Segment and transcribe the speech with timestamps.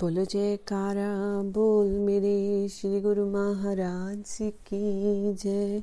[0.00, 5.82] बोलो जयकारा, बोल मेरे श्री गुरु महाराज की जय।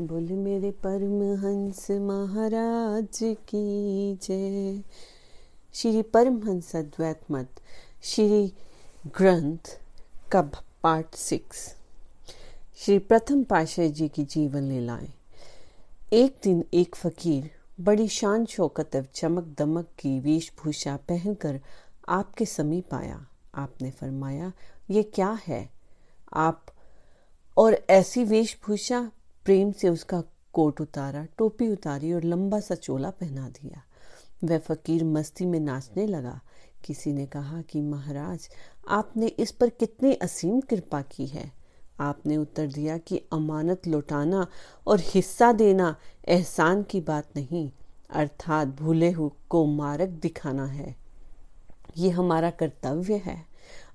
[0.00, 4.82] बोल मेरे परमहंस महाराज की जय।
[5.74, 7.48] श्री परमहंस अद्वैत मत,
[8.02, 8.52] श्री
[9.06, 9.80] ग्रंथ
[10.32, 10.42] का
[10.82, 11.74] पार्ट सिक्स।
[12.76, 15.12] श्री प्रथम पाशाह जी की जीवन लीलाएँ।
[16.12, 17.50] एक दिन एक फकीर
[17.80, 21.60] बड़ी शान शौकत चमक दमक की वेशभूषा पहनकर
[22.08, 24.52] आपके समीप आया। आपने फरमाया,
[24.90, 25.70] ये क्या है?
[26.32, 26.66] आप,
[27.56, 29.10] और ऐसी वेशभूषा
[29.44, 30.22] प्रेम से उसका
[30.52, 33.82] कोट उतारा, टोपी उतारी और लंबा सा चोला पहना दिया।
[34.44, 36.40] वह फकीर मस्ती में नाचने लगा।
[36.84, 38.48] किसी ने कहा कि, महाराज,
[38.88, 41.52] आपने इस पर कितनी असीम कृपा की है।
[42.00, 44.46] आपने उत्तर दिया कि अमानत लौटाना
[44.86, 45.96] और हिस्सा देना
[46.28, 47.70] एहसान की बात नहीं,
[48.10, 49.14] अर्थात भूले
[49.48, 50.96] को मार्ग दिखाना है।
[52.00, 53.36] ये हमारा कर्तव्य है।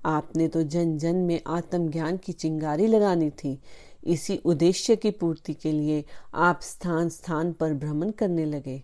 [0.06, 3.60] आपने तो जन जन में आत्मज्ञान की चिंगारी लगानी थी।
[4.06, 8.82] इसी उद्देश्य की पूर्ति के लिए आप स्थान स्थान पर भ्रमण करने लगे।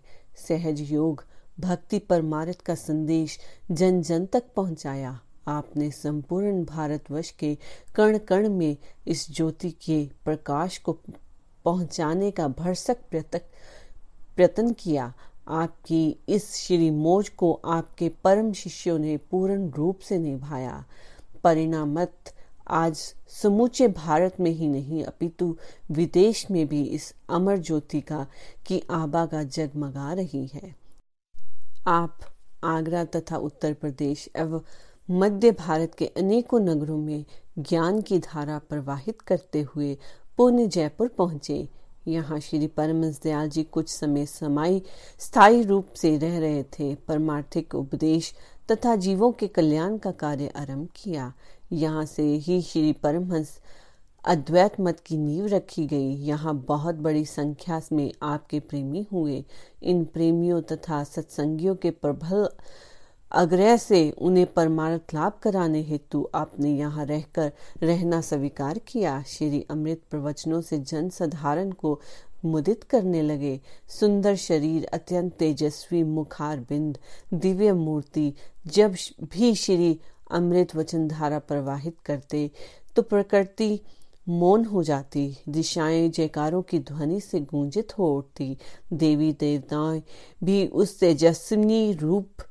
[0.47, 1.23] सहज योग,
[1.59, 3.37] भक्ति परमारथ का संदेश
[3.71, 7.57] जन जन तक पहुँचाया। आपने संपूर्ण भारतवर्ष के
[7.95, 10.93] कण कण में इस ज्योति के प्रकाश को
[11.65, 15.13] पहुँचाने का भरसक प्रयत्न किया।
[15.51, 20.85] आपकी इस श्री मोज को आपके परम शिष्यों ने पूर्ण रूप से निभाया।
[21.43, 22.13] परिणामत
[22.67, 22.95] आज
[23.27, 25.57] समूचे भारत में ही नहीं, अपितु
[25.91, 28.27] विदेश में भी इस अमर ज्योति का
[28.65, 30.75] की आबा का जगमगा रही है।
[31.87, 32.19] आप
[32.63, 34.61] आगरा तथा उत्तर प्रदेश एवं
[35.09, 37.25] मध्य भारत के अनेकों नगरों में
[37.59, 39.97] ज्ञान की धारा प्रवाहित करते हुए
[40.37, 41.67] पुण्य जयपुर पहुँचे।
[42.07, 44.81] यहाँ श्री परमस दयाल जी कुछ समय समाई
[45.19, 48.33] स्थायी रूप से रह रहे थे, परमार्थिक उपदेश
[48.71, 51.33] तथा जीवों के कल्याण का कार्य आरंभ किया।
[51.73, 53.59] यहाँ से ही श्री परमहंस
[54.23, 59.43] अद्वैत मत की नींव रखी गई। यहाँ बहुत बड़ी संख्या में आपके प्रेमी हुए।
[59.83, 62.47] इन प्रेमियों तथा सत्संगियों के प्रबल
[63.31, 67.51] आग्रह से उन्हें परमार्थ लाभ कराने हेतु आपने यहाँ रहकर
[67.83, 71.99] रहना स्वीकार किया, श्री अमृत प्रवचनों से जन साधारण को
[72.45, 73.59] मुदित करने लगे।
[73.89, 76.97] सुंदर शरीर, अत्यंत तेजस्वी मुखार बिंद,
[77.33, 78.33] दिव्य मूर्ति,
[78.67, 79.97] जब भी श्री
[80.31, 82.49] अमृत वचन धारा प्रवाहित करते
[82.95, 83.79] तो प्रकृति
[84.27, 88.57] मौन हो जाती, दिशाएँ जयकारों की ध्वनि से गूंजित हो उठती।
[88.93, 90.01] देवी देवताएँ
[90.43, 92.43] भी उस तेजस्वी रूप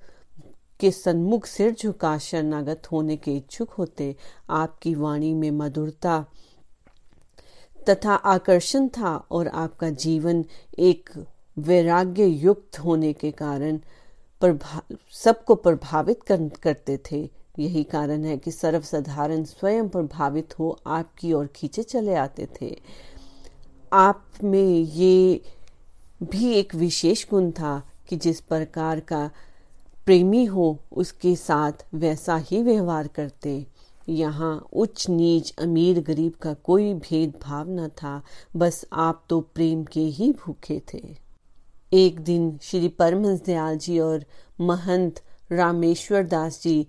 [0.81, 4.15] के सन्मुख सिर झुका शरणागत होने के इच्छुक होते
[4.51, 6.25] आपकी वाणी में मधुरता
[7.89, 10.45] तथा आकर्षण था और आपका जीवन
[10.79, 11.11] एक
[11.59, 13.79] वैराग्य युक्त होने के कारण
[14.43, 14.83] प्रभा,
[15.13, 21.47] सबको प्रभावित कर, करते थे। यही कारण है कि सर्वसाधारण स्वयं प्रभावित हो आपकी ओर
[21.47, 22.77] खींचे चले आते थे।
[23.93, 25.43] आप में ये
[26.23, 29.31] भी एक विशेष गुण था कि जिस प्रकार का
[30.11, 33.67] प्रेमी हो, उसके साथ वैसा ही व्यवहार करते।
[34.09, 38.23] यहाँ उच्च नीच अमीर गरीब का कोई भेदभाव न था,
[38.57, 41.03] बस आप तो प्रेम के ही भूखे थे।
[41.93, 44.25] एक दिन श्री परमहंस दयाल जी और
[44.61, 45.21] महंत
[45.53, 46.87] रामेश्वर दास जी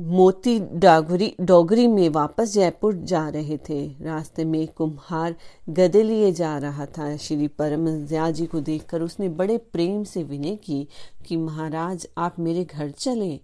[0.00, 5.34] मोती डागरी, डोगरी में वापस जयपुर जा रहे थे। रास्ते में कुम्हार
[5.68, 10.56] गदे लिए जा रहा था। श्री परम जी को देखकर उसने बड़े प्रेम से विनय
[10.56, 10.88] की
[11.26, 13.40] कि, महाराज, आप मेरे घर चले।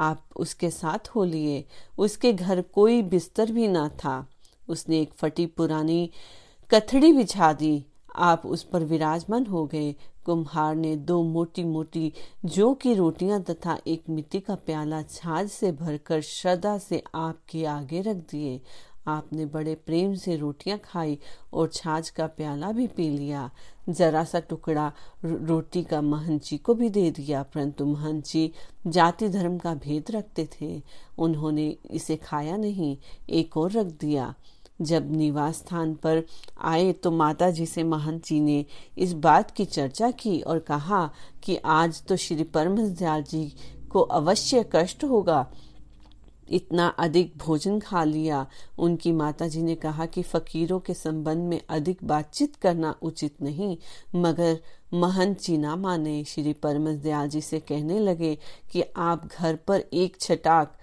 [0.00, 1.64] आप उसके साथ हो लिए।
[1.98, 4.28] उसके घर कोई बिस्तर भी ना था।
[4.68, 6.10] उसने एक फटी पुरानी
[6.70, 7.84] कथड़ी बिछा दी।
[8.16, 9.94] आप उस पर विराजमान हो गए।
[10.26, 12.12] कुम्हार ने दो मोटी मोटी
[12.44, 18.00] जो की रोटियाँ तथा एक मिट्टी का प्याला छाछ से भरकर श्रद्धा से आपके आगे
[18.00, 18.60] रख दिए।
[19.08, 21.18] आपने बड़े प्रेम से रोटियाँ खाई
[21.52, 23.50] और छाछ का प्याला भी पी लिया।
[23.88, 24.90] जरा सा टुकड़ा
[25.24, 28.50] रोटी का महंची को भी दे दिया, परंतु महंची
[28.86, 30.82] जाति धर्म का भेद रखते थे।
[31.18, 32.96] उन्होंने इसे खाया नहीं,
[33.30, 34.34] एक और रख दिया।
[34.80, 36.22] जब निवास स्थान पर
[36.60, 38.64] आए तो माता जी से महंत जी ने
[38.98, 41.10] इस बात की चर्चा की और कहा
[41.42, 43.54] कि आज तो श्री परमहंस जी
[43.90, 45.46] को अवश्य कष्ट होगा।
[46.50, 48.46] इतना अधिक भोजन खा लिया।
[48.78, 53.76] उनकी माता जी ने कहा कि फकीरों के संबंध में अधिक बातचीत करना उचित नहीं,
[54.14, 54.58] मगर
[54.94, 58.38] महंत जी ना माने। श्री परमस दयाल जी से कहने लगे
[58.72, 60.76] कि आप घर पर एक छटाक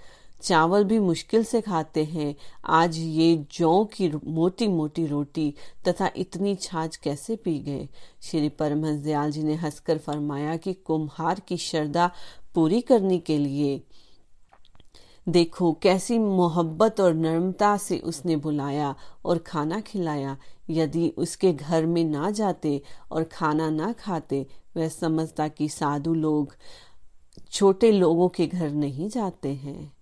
[0.44, 2.36] चावल भी मुश्किल से खाते हैं।
[2.66, 5.54] आज ये जौ की मोटी मोटी रोटी
[5.88, 7.90] तथा इतनी छाछ कैसे पी गए?
[8.22, 12.12] श्री परमहंस दयाल जी ने हंसकर फरमाया कि कुम्हार की श्रद्धा
[12.56, 13.84] पूरी करने के लिए।
[15.30, 18.96] देखो, कैसी मोहब्बत और नर्मता से उसने बुलाया
[19.26, 20.38] और खाना खिलाया।
[20.70, 22.82] यदि उसके घर में ना जाते
[23.12, 24.48] और खाना ना खाते,
[24.78, 26.56] वह समझता कि साधु लोग,
[27.52, 29.94] छोटे लोगों के घर नहीं जाते हैं।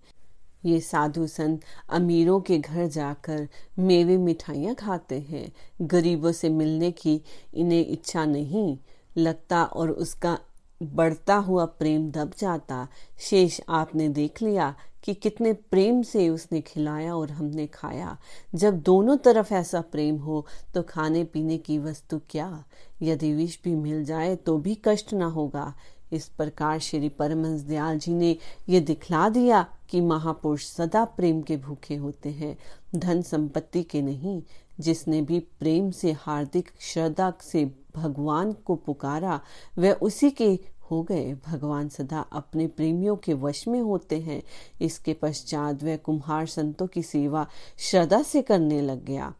[0.64, 1.60] ये साधु संत
[1.90, 3.48] अमीरों के घर जाकर
[3.78, 7.20] मेवे मिठाइयाँ खाते हैं। गरीबों से मिलने की
[7.54, 8.78] इन्हें इच्छा नहीं।
[9.16, 10.38] लगता और उसका
[10.82, 12.88] बढ़ता हुआ प्रेम दब जाता।
[13.20, 14.74] शेष आपने देख लिया
[15.04, 18.16] कि कितने प्रेम से उसने खिलाया और हमने खाया।
[18.54, 22.64] जब दोनों तरफ़ ऐसा प्रेम हो तो खाने पीने की वस्तु क्या?
[23.02, 25.74] यदि विष भी मिल जाए तो भी कष्ट ना होगा।
[26.12, 28.36] इस प्रकार श्री परमंश दयाल जी ने
[28.68, 32.58] ये दिखला दिया कि महापुरुष सदा प्रेम के भूखे होते हैं,
[32.96, 34.42] धन संपत्ति के नहीं,
[34.80, 39.40] जिसने भी प्रेम से, हार्दिक श्रद्धा से भगवान को पुकारा
[39.78, 40.58] वह उसी के
[40.90, 44.42] हो गए। भगवान सदा अपने प्रेमियों के वश में होते हैं।
[44.80, 47.46] इसके पश्चात वह कुम्हार संतों की सेवा
[47.78, 49.34] श्रद्धा से करने लग गया।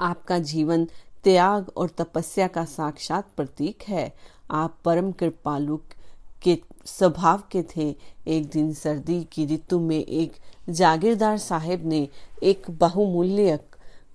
[0.00, 0.88] आपका जीवन
[1.24, 4.12] त्याग और तपस्या का साक्षात प्रतीक है।
[4.52, 5.78] आप परम कृपालु
[6.42, 7.96] के स्वभाव के थे।
[8.26, 10.32] एक दिन सर्दी की ऋतु में एक
[10.70, 12.08] जागीरदार साहेब ने
[12.42, 13.58] एक बहुमूल्य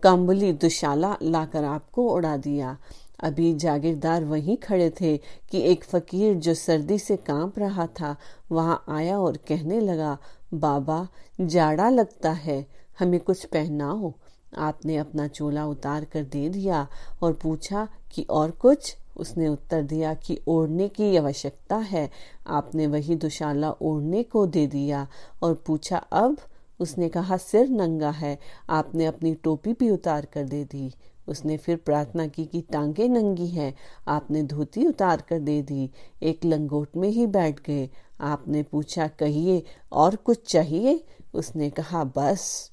[0.03, 2.77] कंबली दुशाला लाकर आपको उड़ा दिया।
[3.19, 8.15] अभी जागीरदार वहीं खड़े थे कि एक फकीर जो सर्दी से काँप रहा था,
[8.51, 10.17] वहाँ आया और कहने लगा,
[10.53, 11.07] बाबा,
[11.41, 12.67] जाड़ा लगता है,
[12.99, 14.13] हमें कुछ पहनाओ।
[14.57, 16.87] आपने अपना चोला उतार कर दे दिया
[17.21, 18.95] और पूछा, कि और कुछ?
[19.17, 22.09] उसने उत्तर दिया कि ओढ़ने की आवश्यकता है।
[22.47, 25.07] आपने वही दुशाला ओढ़ने को दे दिया।
[25.41, 26.37] और पूछा, अब?
[26.79, 30.93] उसने कहा, सिर नंगा है। आपने अपनी टोपी भी उतार कर दे दी।
[31.27, 33.75] उसने फिर प्रार्थना की कि टांगे नंगी हैं।
[34.07, 35.91] आपने धोती उतार कर दे दी।
[36.23, 37.89] एक लंगोट में ही बैठ गए।
[38.21, 41.03] आपने पूछा, कहिए, और कुछ चाहिए?
[41.33, 42.71] उसने कहा, बस।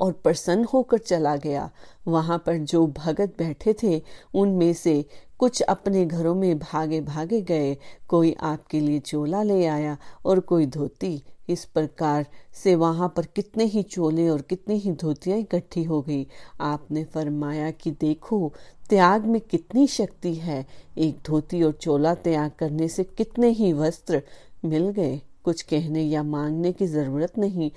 [0.00, 1.70] और प्रसन्न होकर चला गया।
[2.08, 4.02] वहाँ पर जो भगत बैठे थे,
[4.34, 5.04] उनमें से
[5.38, 7.76] कुछ अपने घरों में भागे भागे गए।
[8.08, 13.64] कोई आपके लिए चोला ले आया और कोई धोती। इस प्रकार से वहाँ पर कितने
[13.64, 16.26] ही चोले और कितनी ही धोतियाँ इकट्ठी हो गई।
[16.60, 18.52] आपने फरमाया कि देखो,
[18.88, 20.66] त्याग में कितनी शक्ति है।
[20.98, 24.22] एक धोती और चोला त्याग करने से कितने ही वस्त्र
[24.64, 27.70] मिल गए। कुछ कहने या मांगने की ज़रूरत नहीं।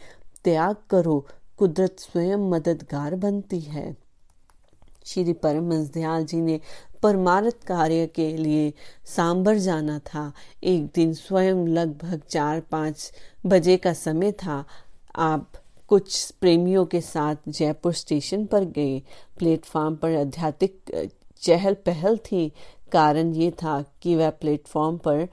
[0.44, 1.26] त्याग करो
[1.58, 3.98] कुदरत स्वयं मददगार बनती है।
[5.06, 6.60] श्री परम दयाल जी ने
[7.04, 8.74] परमारथ कार्य के लिए
[9.06, 13.12] सांबर जाना था। एक दिन स्वयं लगभग चार पाँच
[13.46, 14.66] बजे का समय था।
[15.16, 15.52] आप
[15.88, 19.02] कुछ प्रेमियों के साथ जयपुर स्टेशन पर गए।
[19.38, 20.92] प्लेटफॉर्म पर आध्यात्मिक
[21.42, 22.52] चहल पहल थी।
[22.92, 25.28] कारण ये था कि वह प्लेटफॉर्म पर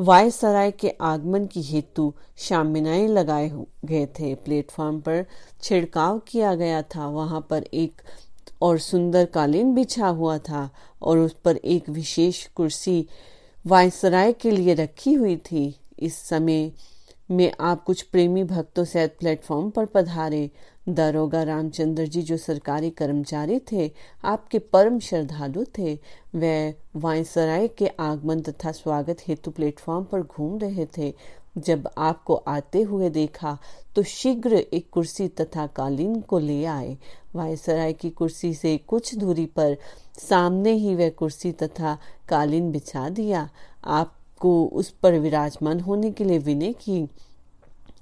[0.00, 3.50] वायसराय के आगमन की हेतु शामिनाएँ लगाए
[3.84, 5.26] गए थे। प्लेटफॉर्म पर
[5.62, 8.02] छिड़काव किया गया था। वहाँ पर एक
[8.62, 10.70] और सुंदर कालीन बिछा हुआ था
[11.02, 13.06] और उस पर एक विशेष कुर्सी
[13.66, 16.72] वायसराय के लिए रखी हुई थी। इस समय
[17.30, 20.50] में आप कुछ प्रेमी भक्तों सहित प्लेटफॉर्म पर पधारे।
[20.88, 23.90] दारोगा रामचंद्र जी जो सरकारी कर्मचारी थे,
[24.24, 25.98] आपके परम श्रद्धालु थे।
[26.34, 31.12] वे वायसराय के आगमन तथा स्वागत हेतु प्लेटफॉर्म पर घूम रहे थे।
[31.58, 33.56] जब आपको आते हुए देखा
[33.96, 36.96] तो शीघ्र एक कुर्सी तथा कालीन को ले आए।
[37.34, 39.76] वायसराय की कुर्सी से कुछ दूरी पर
[40.18, 41.98] सामने ही वह कुर्सी तथा
[42.28, 43.48] कालीन बिछा दिया।
[44.38, 47.08] आपको उस पर विराजमान होने के लिए विनय की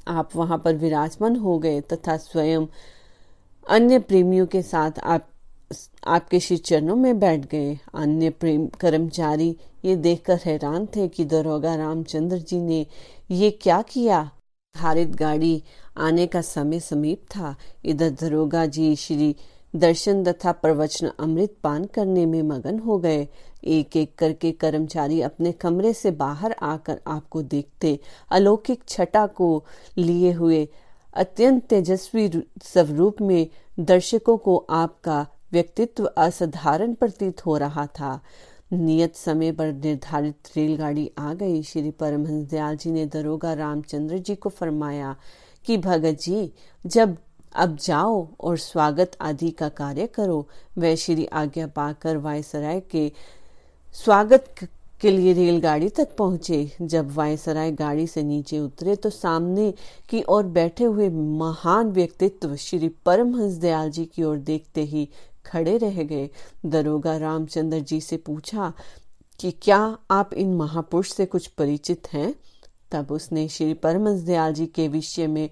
[0.08, 2.66] आप वहाँ पर विराजमान हो गए तथा स्वयं
[3.68, 5.28] अन्य प्रेमियों के साथ आप,
[6.06, 11.74] आपके श्री चरणों में बैठ गए। अन्य प्रेम कर्मचारी ये देखकर हैरान थे कि दरोगा
[11.74, 12.86] रामचंद्र जी ने
[13.30, 14.30] ये क्या किया?
[14.76, 15.62] हारित गाड़ी
[15.96, 19.34] आने का समय समीप था। इधर दरोगा जी श्री
[19.76, 23.28] दर्शन तथा प्रवचन अमृत पान करने में मगन हो गए।
[23.64, 27.98] एक एक करके कर्मचारी अपने कमरे से बाहर आकर आपको देखते।
[28.30, 29.64] अलौकिक छटा को
[29.98, 30.68] लिए हुए
[31.14, 32.30] अत्यंत तेजस्वी
[32.62, 33.48] स्वरूप में
[33.80, 38.20] दर्शकों को आपका व्यक्तित्व असाधारण प्रतीत हो रहा था।
[38.72, 44.34] नियत समय पर निर्धारित रेलगाड़ी आ गई। श्री परमहंस दयाल जी ने दरोगा रामचंद्र जी
[44.34, 45.16] को फरमाया
[45.66, 46.52] कि, भगत जी,
[46.86, 47.16] जब
[47.56, 50.46] अब जाओ और स्वागत आदि का कार्य करो।
[50.78, 53.10] वह श्री आज्ञा पाकर वायसराय के
[53.94, 54.54] स्वागत
[55.00, 59.72] के लिए रेलगाड़ी तक पहुँचे। जब वायसराय गाड़ी से नीचे उतरे तो सामने
[60.08, 65.08] की ओर बैठे हुए महान व्यक्तित्व श्री परमहंस दयाल जी की ओर देखते ही
[65.46, 66.28] खड़े रह गए।
[66.66, 68.72] दरोगा रामचंद्र जी से पूछा
[69.40, 72.34] कि क्या आप इन महापुरुष से कुछ परिचित हैं?
[72.90, 75.50] तब उसने श्री परमस दयाल जी के विषय में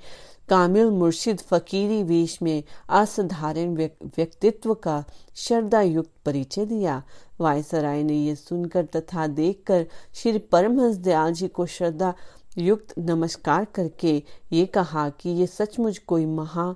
[0.48, 5.04] कामिल मुर्शिद फकीरी वेश में असाधारण व्यक्तित्व का
[5.36, 7.02] श्रद्धा युक्त परिचय दिया।
[7.40, 12.14] वायसराय ने यह सुनकर तथा देखकर श्री परमहंस दयाल जी को श्रद्धा
[12.58, 14.22] युक्त नमस्कार करके
[14.52, 16.74] ये कहा कि ये सचमुच कोई महा,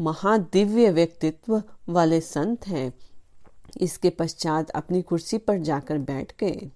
[0.00, 2.92] महादिव्य व्यक्तित्व वाले संत हैं।
[3.80, 6.70] इसके पश्चात अपनी कुर्सी पर जाकर बैठ गए।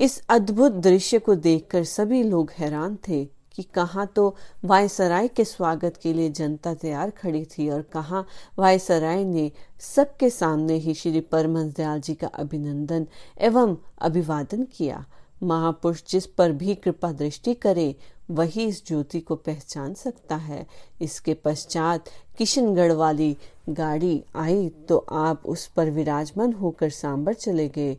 [0.00, 4.24] इस अद्भुत दृश्य को देखकर सभी लोग हैरान थे कि कहाँ तो
[4.64, 8.26] वायसराय के स्वागत के लिए जनता तैयार खड़ी थी और कहाँ
[8.58, 13.06] वायसराय ने सबके सामने ही श्री परमहंस दयाल जी का अभिनंदन
[13.40, 15.04] एवं अभिवादन किया।
[15.42, 17.94] महापुरुष जिस पर भी कृपा दृष्टि करे,
[18.30, 20.66] वही इस ज्योति को पहचान सकता है।
[21.02, 23.36] इसके पश्चात किशनगढ़ वाली
[23.68, 27.98] गाड़ी आई तो आप उस पर विराजमान होकर सांबर चले गए।